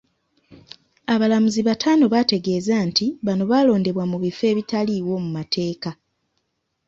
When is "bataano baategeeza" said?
1.67-2.75